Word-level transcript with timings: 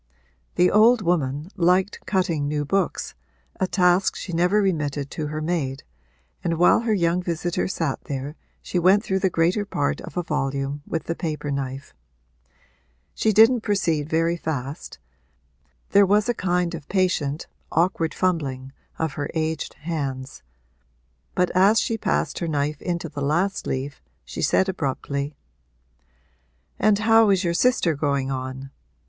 The 0.55 0.71
old 0.71 1.03
woman 1.03 1.49
liked 1.55 2.03
cutting 2.07 2.47
new 2.47 2.65
books, 2.65 3.13
a 3.59 3.67
task 3.67 4.15
she 4.15 4.33
never 4.33 4.59
remitted 4.59 5.11
to 5.11 5.27
her 5.27 5.41
maid, 5.43 5.83
and 6.43 6.55
while 6.57 6.79
her 6.79 6.93
young 6.95 7.21
visitor 7.21 7.67
sat 7.67 8.05
there 8.05 8.35
she 8.63 8.79
went 8.79 9.03
through 9.03 9.19
the 9.19 9.29
greater 9.29 9.63
part 9.63 10.01
of 10.01 10.17
a 10.17 10.23
volume 10.23 10.81
with 10.87 11.03
the 11.03 11.13
paper 11.13 11.51
knife. 11.51 11.93
She 13.13 13.31
didn't 13.31 13.61
proceed 13.61 14.09
very 14.09 14.35
fast 14.35 14.97
there 15.91 16.07
was 16.07 16.27
a 16.27 16.33
kind 16.33 16.73
of 16.73 16.89
patient, 16.89 17.45
awkward 17.71 18.15
fumbling 18.15 18.71
of 18.97 19.13
her 19.13 19.29
aged 19.35 19.75
hands; 19.75 20.41
but 21.35 21.51
as 21.51 21.79
she 21.79 21.95
passed 21.95 22.39
her 22.39 22.47
knife 22.47 22.81
into 22.81 23.07
the 23.07 23.21
last 23.21 23.67
leaf 23.67 24.01
she 24.25 24.41
said 24.41 24.67
abruptly 24.67 25.35
'And 26.79 26.97
how 26.97 27.29
is 27.29 27.43
your 27.43 27.53
sister 27.53 27.93
going 27.93 28.31
on? 28.31 28.71